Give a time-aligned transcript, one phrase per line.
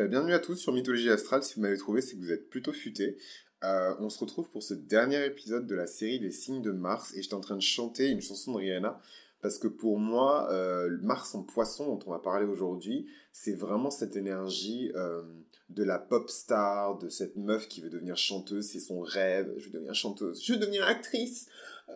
[0.00, 1.42] Bah, bienvenue à tous sur Mythologie Astrale.
[1.42, 3.18] Si vous m'avez trouvé, c'est que vous êtes plutôt futé.
[3.62, 7.12] Euh, on se retrouve pour ce dernier épisode de la série des signes de Mars
[7.14, 8.98] et j'étais en train de chanter une chanson de Rihanna
[9.42, 13.90] parce que pour moi, euh, Mars en poisson dont on va parler aujourd'hui, c'est vraiment
[13.90, 15.20] cette énergie euh,
[15.68, 19.66] de la pop star, de cette meuf qui veut devenir chanteuse, c'est son rêve, je
[19.66, 21.46] veux devenir chanteuse, je veux devenir actrice,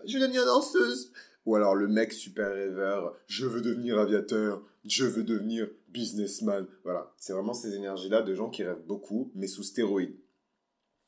[0.04, 1.10] je veux devenir danseuse.
[1.46, 6.66] Ou alors le mec super rêveur, je veux devenir aviateur, je veux devenir businessman.
[6.84, 10.16] Voilà, c'est vraiment ces énergies-là de gens qui rêvent beaucoup, mais sous stéroïdes.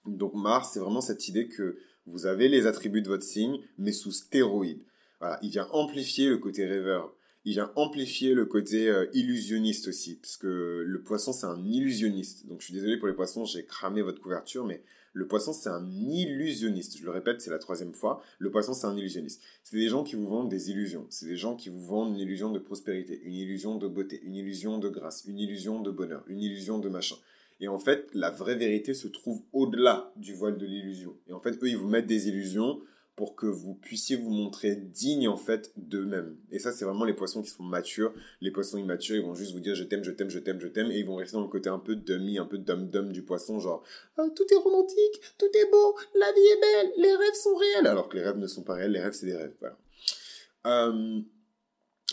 [0.06, 3.92] Donc Mars, c'est vraiment cette idée que vous avez les attributs de votre signe, mais
[3.92, 4.84] sous stéroïdes.
[5.20, 7.14] Voilà, il vient amplifier le côté rêveur.
[7.46, 12.45] Il vient amplifier le côté euh, illusionniste aussi, parce que le poisson, c'est un illusionniste.
[12.48, 14.82] Donc je suis désolé pour les poissons, j'ai cramé votre couverture, mais
[15.12, 16.98] le poisson, c'est un illusionniste.
[16.98, 18.20] Je le répète, c'est la troisième fois.
[18.40, 19.40] Le poisson, c'est un illusionniste.
[19.62, 21.06] C'est des gens qui vous vendent des illusions.
[21.09, 24.34] C'est des gens qui vous vendent une illusion de prospérité, une illusion de beauté, une
[24.34, 27.16] illusion de grâce, une illusion de bonheur, une illusion de machin.
[27.60, 31.16] Et en fait, la vraie vérité se trouve au-delà du voile de l'illusion.
[31.29, 32.80] Et en fait, eux, ils vous mettent des illusions
[33.16, 36.36] pour que vous puissiez vous montrer digne en fait d'eux-mêmes.
[36.52, 38.12] Et ça, c'est vraiment les poissons qui sont matures.
[38.42, 40.68] Les poissons immatures, ils vont juste vous dire je t'aime, je t'aime, je t'aime, je
[40.68, 43.23] t'aime, et ils vont rester dans le côté un peu dummy, un peu dum-dum du
[43.23, 43.82] poisson, genre
[44.18, 47.86] ah, tout est romantique, tout est beau, la vie est belle, les rêves sont réels.
[47.86, 49.54] Alors que les rêves ne sont pas réels, les rêves c'est des rêves.
[50.66, 51.20] Euh,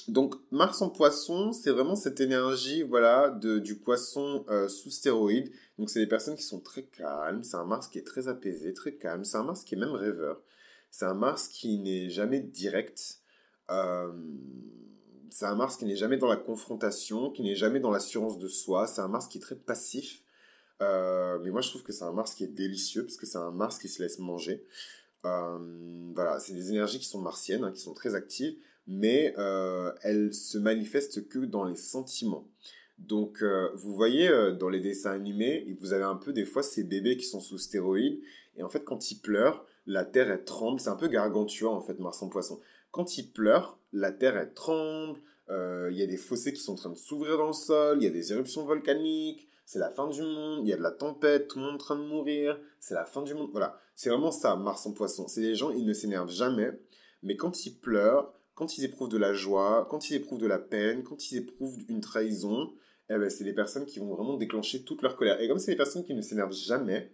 [0.07, 5.51] donc Mars en poisson, c'est vraiment cette énergie voilà de, du poisson euh, sous stéroïde.
[5.77, 8.73] Donc c'est des personnes qui sont très calmes, c'est un Mars qui est très apaisé,
[8.73, 10.41] très calme, c'est un Mars qui est même rêveur.
[10.93, 13.17] C'est un Mars qui n'est jamais direct.
[13.71, 14.13] Euh,
[15.31, 18.47] c'est un Mars qui n'est jamais dans la confrontation, qui n'est jamais dans l'assurance de
[18.47, 18.85] soi.
[18.85, 20.21] C'est un Mars qui est très passif.
[20.83, 23.39] Euh, mais moi, je trouve que c'est un Mars qui est délicieux parce que c'est
[23.39, 24.67] un Mars qui se laisse manger.
[25.25, 29.33] Euh, voilà, c'est des énergies qui sont martiennes, hein, qui sont très actives, mais
[30.03, 32.47] elles se manifestent que dans les sentiments.
[32.99, 37.17] Donc, vous voyez dans les dessins animés, vous avez un peu des fois ces bébés
[37.17, 38.21] qui sont sous stéroïdes,
[38.57, 40.79] et en fait, quand ils pleurent, la terre elle tremble.
[40.79, 42.59] C'est un peu gargantua en fait, Mars en poisson.
[42.91, 45.19] Quand il pleure, la terre elle tremble.
[45.49, 47.97] Euh, il y a des fossés qui sont en train de s'ouvrir dans le sol.
[47.99, 49.49] Il y a des éruptions volcaniques.
[49.65, 50.61] C'est la fin du monde.
[50.63, 51.47] Il y a de la tempête.
[51.47, 52.59] Tout le monde est en train de mourir.
[52.79, 53.49] C'est la fin du monde.
[53.51, 53.79] Voilà.
[53.95, 55.27] C'est vraiment ça, Mars en poisson.
[55.27, 56.71] C'est les gens, ils ne s'énervent jamais.
[57.21, 60.59] Mais quand ils pleurent, quand ils éprouvent de la joie, quand ils éprouvent de la
[60.59, 62.71] peine, quand ils éprouvent une trahison,
[63.09, 65.39] eh ben, c'est les personnes qui vont vraiment déclencher toute leur colère.
[65.41, 67.11] Et comme c'est des personnes qui ne s'énervent jamais,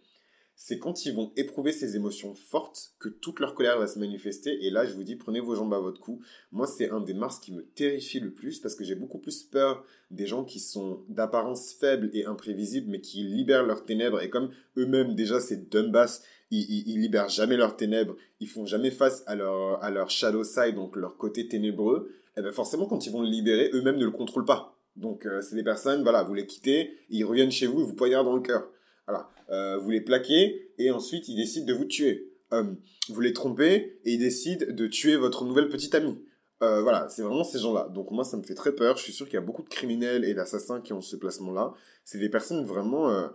[0.61, 4.65] c'est quand ils vont éprouver ces émotions fortes que toute leur colère va se manifester.
[4.65, 6.19] Et là, je vous dis, prenez vos jambes à votre cou.
[6.51, 9.41] Moi, c'est un des Mars qui me terrifie le plus parce que j'ai beaucoup plus
[9.41, 14.21] peur des gens qui sont d'apparence faible et imprévisible, mais qui libèrent leurs ténèbres.
[14.21, 19.23] Et comme eux-mêmes, déjà, c'est Dunbass, ils, libèrent jamais leurs ténèbres, ils font jamais face
[19.27, 22.11] à leur, shadow side, donc leur côté ténébreux.
[22.35, 24.77] Et eh bien forcément, quand ils vont le libérer, eux-mêmes ne le contrôlent pas.
[24.97, 27.95] Donc, euh, c'est des personnes, voilà, vous les quittez, ils reviennent chez vous, ils vous
[27.95, 28.69] poignardent dans le cœur.
[29.09, 29.29] Voilà.
[29.49, 32.31] Euh, vous les plaquez et ensuite ils décident de vous tuer.
[32.53, 32.63] Euh,
[33.09, 36.17] vous les trompez et ils décident de tuer votre nouvelle petite amie.
[36.61, 37.87] Euh, voilà, c'est vraiment ces gens-là.
[37.93, 38.97] Donc moi, ça me fait très peur.
[38.97, 41.73] Je suis sûr qu'il y a beaucoup de criminels et d'assassins qui ont ce placement-là.
[42.03, 43.27] C'est des personnes vraiment euh,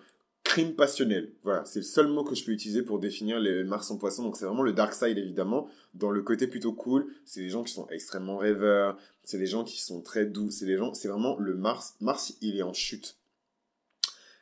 [0.42, 1.32] crime passionnel.
[1.42, 4.22] Voilà, c'est le seul mot que je peux utiliser pour définir les Mars en poisson.
[4.24, 7.06] Donc c'est vraiment le dark side évidemment, dans le côté plutôt cool.
[7.24, 8.98] C'est des gens qui sont extrêmement rêveurs.
[9.22, 10.50] C'est des gens qui sont très doux.
[10.50, 11.94] C'est des gens, c'est vraiment le Mars.
[12.00, 13.16] Mars, il est en chute.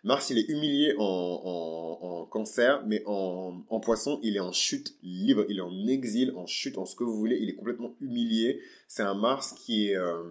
[0.04, 5.58] Mars, il est humilié en, cancer, mais en, poisson, il est en chute libre, il
[5.58, 8.60] est en exil, en chute, en ce que vous voulez, il est complètement humilié.
[8.88, 10.22] C'est un Mars qui est, euh,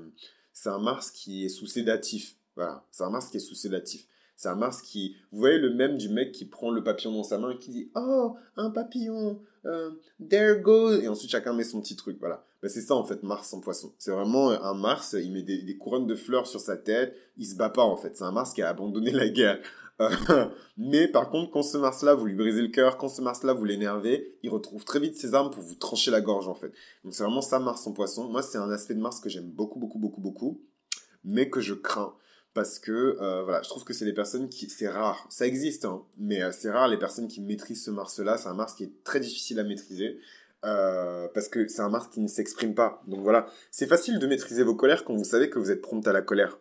[0.51, 2.35] c'est un Mars qui est sous sédatif.
[2.55, 4.07] Voilà, c'est un Mars qui est sous sédatif.
[4.41, 7.24] C'est un Mars qui, vous voyez le même du mec qui prend le papillon dans
[7.24, 9.91] sa main et qui dit, oh, un papillon, euh,
[10.31, 12.44] there goes, et ensuite chacun met son petit truc, voilà.
[12.63, 13.94] Ben, c'est ça en fait Mars en poisson.
[14.00, 17.46] C'est vraiment euh, un Mars, il met des, couronnes de fleurs sur sa tête, il
[17.46, 18.18] se bat pas en fait.
[18.18, 19.59] C'est un Mars qui a abandonné la guerre.
[20.75, 23.66] mais par contre, quand ce Mars-là, vous lui brisez le cœur, quand ce Mars-là, vous
[23.66, 26.74] l'énervez, il retrouve très vite ses armes pour vous trancher la gorge en fait.
[27.03, 28.28] Donc c'est vraiment ça Mars en poisson.
[28.28, 30.62] Moi, c'est un aspect de Mars que j'aime beaucoup, beaucoup, beaucoup, beaucoup,
[31.24, 32.16] mais que je crains
[32.53, 35.86] parce que euh, voilà, je trouve que c'est des personnes qui c'est rare, ça existe
[35.86, 38.74] hein, mais euh, c'est rare les personnes qui maîtrisent ce Mars là, c'est un Mars
[38.75, 40.19] qui est très difficile à maîtriser
[40.63, 43.01] euh, parce que c'est un Mars qui ne s'exprime pas.
[43.07, 46.07] Donc voilà, c'est facile de maîtriser vos colères quand vous savez que vous êtes prompt
[46.07, 46.59] à la colère.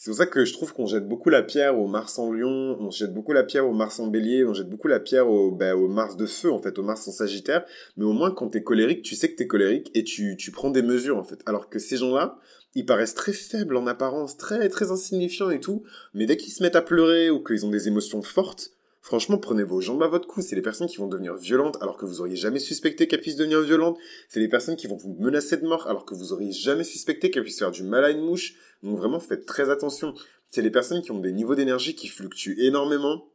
[0.00, 2.76] C'est pour ça que je trouve qu'on jette beaucoup la pierre au Mars en Lion,
[2.78, 5.50] on jette beaucoup la pierre au Mars en Bélier, on jette beaucoup la pierre au,
[5.50, 7.64] ben, au Mars de feu, en fait, au Mars en Sagittaire.
[7.96, 10.70] Mais au moins, quand t'es colérique, tu sais que t'es colérique et tu, tu prends
[10.70, 11.40] des mesures, en fait.
[11.46, 12.38] Alors que ces gens-là,
[12.76, 15.82] ils paraissent très faibles en apparence, très, très insignifiants et tout.
[16.14, 18.77] Mais dès qu'ils se mettent à pleurer ou qu'ils ont des émotions fortes,
[19.08, 20.42] Franchement, prenez vos jambes à votre cou.
[20.42, 23.36] C'est les personnes qui vont devenir violentes alors que vous auriez jamais suspecté qu'elles puissent
[23.36, 23.96] devenir violentes.
[24.28, 27.30] C'est les personnes qui vont vous menacer de mort alors que vous auriez jamais suspecté
[27.30, 28.56] qu'elles puissent faire du mal à une mouche.
[28.82, 30.12] Donc vraiment, faites très attention.
[30.50, 33.32] c'est les personnes qui ont des niveaux d'énergie qui fluctuent énormément.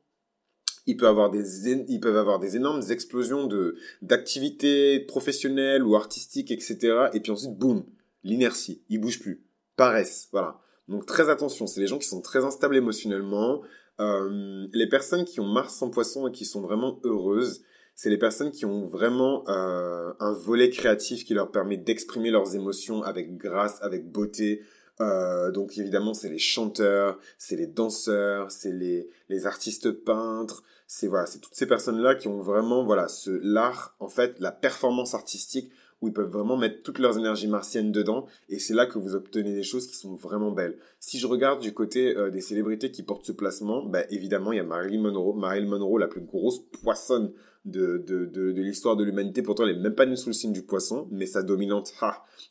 [0.85, 6.51] Ils peuvent avoir des, ils peuvent avoir des énormes explosions de, d'activités professionnelles ou artistiques,
[6.51, 7.07] etc.
[7.15, 7.83] Et puis ensuite, boum,
[8.23, 8.83] l'inertie.
[8.89, 9.43] Ils bougent plus.
[9.75, 10.27] Paresse.
[10.31, 10.61] Voilà.
[10.87, 11.65] Donc très attention.
[11.65, 13.63] C'est les gens qui sont très instables émotionnellement.
[13.99, 17.61] Euh, les personnes qui ont Mars en poisson et qui sont vraiment heureuses,
[17.95, 22.55] c'est les personnes qui ont vraiment euh, un volet créatif qui leur permet d'exprimer leurs
[22.55, 24.63] émotions avec grâce, avec beauté.
[25.01, 31.07] Euh, donc évidemment, c'est les chanteurs, c'est les danseurs, c'est les, les artistes peintres, c'est
[31.07, 35.13] voilà, c'est toutes ces personnes-là qui ont vraiment voilà ce l'art, en fait, la performance
[35.13, 35.71] artistique
[36.03, 39.15] où ils peuvent vraiment mettre toutes leurs énergies martiennes dedans, et c'est là que vous
[39.15, 40.77] obtenez des choses qui sont vraiment belles.
[40.99, 44.57] Si je regarde du côté euh, des célébrités qui portent ce placement, bah, évidemment, il
[44.57, 47.31] y a Marilyn Monroe, Marilyn Monroe, la plus grosse poissonne
[47.63, 49.41] de, de, de, l'histoire de l'humanité.
[49.41, 51.93] Pourtant, elle n'est même pas née sous le signe du poisson, mais sa dominante,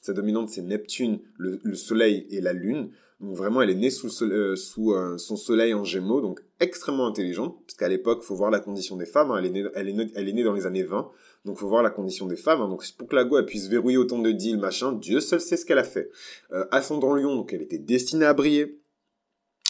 [0.00, 2.88] sa dominante, c'est Neptune, le, soleil et la lune.
[3.24, 7.76] Vraiment, elle est née sous, euh, euh, son soleil en gémeaux, donc extrêmement intelligente, parce
[7.76, 9.30] qu'à l'époque, faut voir la condition des femmes.
[9.30, 9.40] Hein,
[9.76, 11.08] elle, est née, dans les années 20,
[11.44, 12.60] donc faut voir la condition des femmes.
[12.62, 15.40] Hein, donc pour que la go elle puisse verrouiller autant de deals, machin, Dieu seul
[15.40, 16.10] sait ce qu'elle a fait.
[16.50, 18.80] Euh, ascendant Lion, donc elle était destinée à briller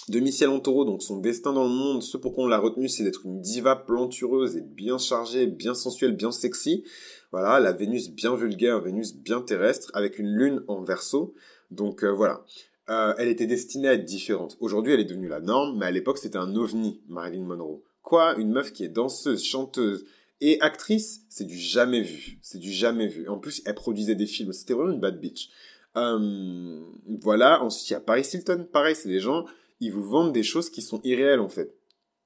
[0.09, 3.05] demi-ciel en taureau, donc son destin dans le monde, ce pourquoi on l'a retenu, c'est
[3.05, 6.85] d'être une diva plantureuse et bien chargée, bien sensuelle, bien sexy.
[7.33, 11.35] Voilà, la Vénus bien vulgaire, Vénus bien terrestre, avec une lune en verso.
[11.71, 12.45] Donc voilà.
[12.91, 14.57] Euh, elle était destinée à être différente.
[14.61, 17.83] Aujourd'hui, elle est devenue la norme, mais à l'époque, c'était un ovni, Marilyn Monroe.
[18.03, 20.05] Quoi Une meuf qui est danseuse, chanteuse
[20.41, 22.39] et actrice, c'est du jamais vu.
[22.43, 23.29] C'est du jamais vu.
[23.29, 24.53] En plus, elle produisait des films.
[24.53, 25.51] C'était vraiment une bad bitch.
[25.97, 26.81] Euh,
[27.21, 27.63] voilà.
[27.63, 28.67] Ensuite, il y a Paris Hilton.
[28.73, 29.47] Pareil, c'est des gens
[29.83, 31.75] ils vous vendent des choses qui sont irréelles en fait.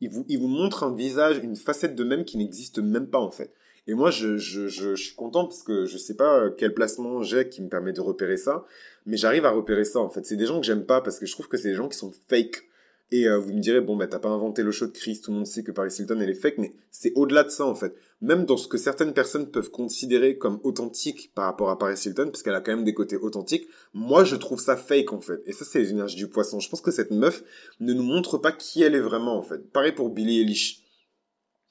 [0.00, 3.18] Ils vous, ils vous montrent un visage, une facette de même qui n'existe même pas
[3.18, 3.52] en fait.
[3.86, 7.22] Et moi, je, je, je, je, suis content parce que je sais pas quel placement
[7.22, 8.64] j'ai qui me permet de repérer ça,
[9.04, 10.26] mais j'arrive à repérer ça en fait.
[10.26, 11.96] C'est des gens que j'aime pas parce que je trouve que c'est des gens qui
[11.96, 12.64] sont fake.
[13.12, 15.30] Et euh, vous me direz, bon, bah, t'as pas inventé le show de Chris, tout
[15.30, 17.76] le monde sait que Paris Hilton, elle est fake, mais c'est au-delà de ça, en
[17.76, 17.94] fait.
[18.20, 22.26] Même dans ce que certaines personnes peuvent considérer comme authentique par rapport à Paris Hilton,
[22.26, 25.40] parce qu'elle a quand même des côtés authentiques, moi, je trouve ça fake, en fait.
[25.46, 26.58] Et ça, c'est les énergies du poisson.
[26.58, 27.44] Je pense que cette meuf
[27.78, 29.70] ne nous montre pas qui elle est vraiment, en fait.
[29.70, 30.82] Pareil pour Billie Eilish.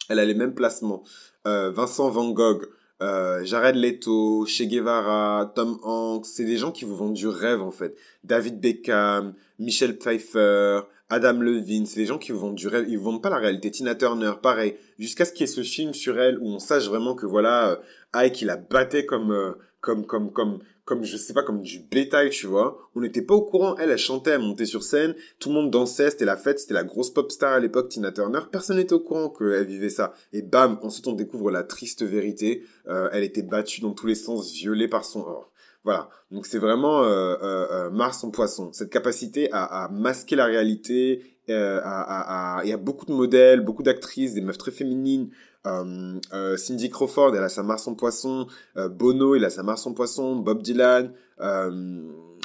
[0.07, 1.03] Elle a les mêmes placements.
[1.47, 2.67] Euh, Vincent Van Gogh,
[3.01, 7.61] euh, Jared Leto, Che Guevara, Tom Hanks, c'est des gens qui vous vendent du rêve
[7.61, 7.95] en fait.
[8.23, 12.97] David Beckham, Michelle Pfeiffer, Adam Levine, c'est des gens qui vous vendent du rêve, ils
[12.97, 13.69] vous vendent pas la réalité.
[13.69, 16.87] Tina Turner, pareil, jusqu'à ce qu'il y ait ce film sur elle où on sache
[16.87, 17.75] vraiment que voilà, euh,
[18.13, 19.51] Ike il la battait comme euh,
[19.81, 22.89] comme comme comme comme je sais pas comme du bétail, tu vois.
[22.95, 23.75] On n'était pas au courant.
[23.77, 26.75] Elle, elle chantait, elle montait sur scène, tout le monde dansait, c'était la fête, c'était
[26.75, 28.41] la grosse pop star à l'époque, Tina Turner.
[28.51, 30.13] Personne n'était au courant qu'elle vivait ça.
[30.31, 32.63] Et bam, ensuite on découvre la triste vérité.
[32.87, 35.21] Euh, elle était battue dans tous les sens, violée par son.
[35.21, 35.51] or.
[35.85, 36.09] Voilà.
[36.31, 38.69] Donc c'est vraiment euh, euh, euh, Mars en poisson.
[38.73, 41.21] Cette capacité à, à masquer la réalité.
[41.47, 45.29] Euh, à, à, il y a beaucoup de modèles, beaucoup d'actrices, des meufs très féminines.
[45.67, 48.47] Euh, Cindy Crawford, elle a sa Mars en poisson.
[48.75, 50.35] Bono, il a sa Mars en poisson.
[50.35, 51.11] Bob Dylan,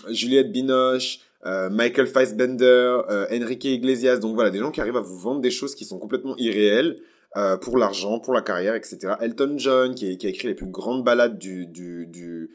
[0.09, 1.21] Juliette Binoche.
[1.43, 3.01] Michael Fassbender,
[3.33, 5.99] Enrique Iglesias, donc voilà, des gens qui arrivent à vous vendre des choses qui sont
[5.99, 6.99] complètement irréelles,
[7.37, 9.15] euh, pour l'argent, pour la carrière, etc.
[9.21, 12.51] Elton John, qui, qui, a écrit les plus grandes ballades du, du, du,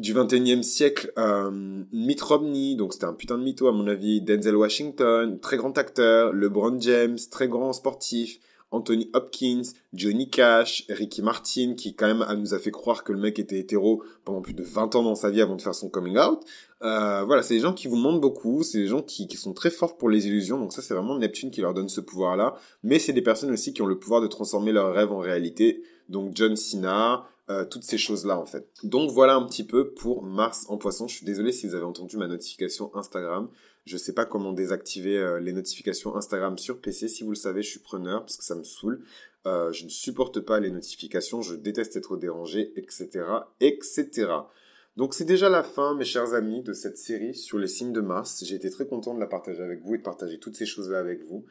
[0.00, 1.50] du 21e siècle, euh,
[1.92, 5.76] Mitt Romney, donc c'était un putain de mytho à mon avis, Denzel Washington, très grand
[5.76, 12.24] acteur, LeBron James, très grand sportif, Anthony Hopkins, Johnny Cash, Ricky Martin, qui quand même
[12.38, 15.16] nous a fait croire que le mec était hétéro pendant plus de 20 ans dans
[15.16, 16.40] sa vie avant de faire son coming out.
[16.82, 19.52] Euh, voilà, c'est des gens qui vous mentent beaucoup, c'est des gens qui, qui sont
[19.52, 22.54] très forts pour les illusions, donc ça c'est vraiment Neptune qui leur donne ce pouvoir-là,
[22.82, 25.82] mais c'est des personnes aussi qui ont le pouvoir de transformer leurs rêves en réalité,
[26.08, 28.68] donc John Cena, euh, toutes ces choses-là en fait.
[28.84, 31.08] Donc voilà un petit peu pour Mars en poisson.
[31.08, 33.48] Je suis désolé si vous avez entendu ma notification Instagram.
[33.86, 37.08] Je sais pas comment désactiver euh, les notifications Instagram sur PC.
[37.08, 39.02] Si vous le savez, je suis preneur parce que ça me saoule.
[39.46, 43.24] Euh, je ne supporte pas les notifications, je déteste être dérangé, etc.,
[43.60, 44.28] etc.
[44.96, 48.00] Donc c'est déjà la fin, mes chers amis, de cette série sur les signes de
[48.00, 48.44] Mars.
[48.44, 50.98] J'ai été très content de la partager avec vous et de partager toutes ces choses-là
[50.98, 51.46] avec vous.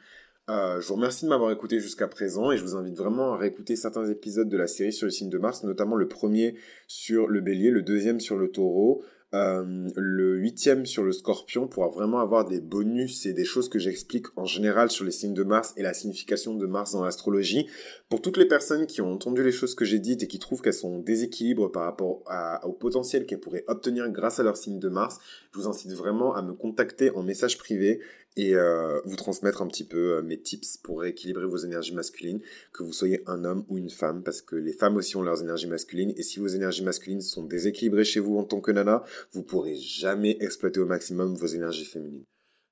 [0.49, 3.37] Euh, je vous remercie de m'avoir écouté jusqu'à présent et je vous invite vraiment à
[3.37, 6.55] réécouter certains épisodes de la série sur le signe de Mars, notamment le premier
[6.87, 9.03] sur le bélier, le deuxième sur le taureau,
[9.35, 13.77] euh, le huitième sur le scorpion pour vraiment avoir des bonus et des choses que
[13.77, 17.67] j'explique en général sur les signes de Mars et la signification de Mars dans l'astrologie.
[18.09, 20.61] Pour toutes les personnes qui ont entendu les choses que j'ai dites et qui trouvent
[20.63, 22.23] qu'elles sont en par rapport
[22.63, 25.19] au potentiel qu'elles pourraient obtenir grâce à leur signe de Mars,
[25.53, 28.01] je vous incite vraiment à me contacter en message privé
[28.39, 32.39] et euh, vous transmettre un petit peu euh, mes tips pour rééquilibrer vos énergies masculines,
[32.71, 35.41] que vous soyez un homme ou une femme, parce que les femmes aussi ont leurs
[35.41, 39.03] énergies masculines, et si vos énergies masculines sont déséquilibrées chez vous en tant que nana,
[39.33, 42.23] vous pourrez jamais exploiter au maximum vos énergies féminines.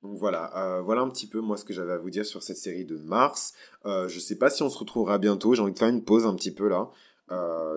[0.03, 2.57] Donc voilà, voilà un petit peu moi ce que j'avais à vous dire sur cette
[2.57, 3.53] série de Mars.
[3.83, 6.25] Je je sais pas si on se retrouvera bientôt, j'ai envie de faire une pause
[6.25, 6.91] un petit peu là.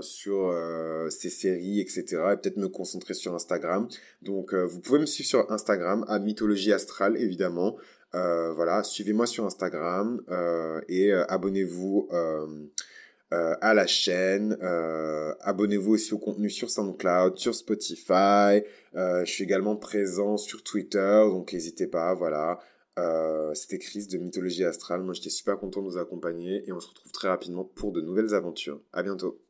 [0.00, 0.54] Sur
[1.11, 2.04] ces séries, etc.
[2.33, 3.88] Et peut-être me concentrer sur Instagram.
[4.23, 7.76] Donc vous pouvez me suivre sur Instagram à Mythologie Astrale évidemment.
[8.12, 10.23] voilà, suivez-moi sur Instagram
[10.88, 12.09] et abonnez-vous
[13.33, 14.59] euh, à la chaîne.
[14.61, 18.64] Euh, abonnez-vous aussi au contenu sur SoundCloud, sur Spotify.
[18.97, 22.59] Euh, je suis également présent sur Twitter, donc n'hésitez pas, voilà.
[23.54, 25.02] C'était Chris de Mythologie Astrale.
[25.02, 28.00] Moi, j'étais super content de vous accompagner et on se retrouve très rapidement pour de
[28.00, 28.80] nouvelles aventures.
[28.92, 29.40] À bientôt.